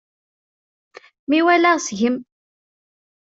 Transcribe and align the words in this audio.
Mi 1.29 1.39
waleɣ 1.45 1.77
seg-m. 1.81 2.15